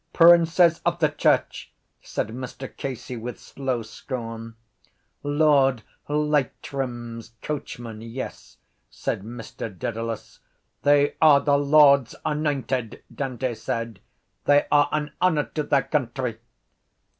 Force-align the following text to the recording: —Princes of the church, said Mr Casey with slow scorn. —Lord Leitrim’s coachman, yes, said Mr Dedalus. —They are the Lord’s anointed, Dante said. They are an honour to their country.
—Princes 0.13 0.81
of 0.83 0.97
the 0.97 1.09
church, 1.09 1.71
said 2.01 2.29
Mr 2.29 2.75
Casey 2.75 3.15
with 3.15 3.39
slow 3.39 3.83
scorn. 3.83 4.55
—Lord 5.21 5.83
Leitrim’s 6.09 7.33
coachman, 7.43 8.01
yes, 8.01 8.57
said 8.89 9.21
Mr 9.21 9.69
Dedalus. 9.69 10.39
—They 10.81 11.13
are 11.21 11.39
the 11.39 11.57
Lord’s 11.57 12.15
anointed, 12.25 13.03
Dante 13.13 13.53
said. 13.53 13.99
They 14.45 14.65
are 14.71 14.89
an 14.91 15.11
honour 15.21 15.43
to 15.53 15.61
their 15.61 15.83
country. 15.83 16.39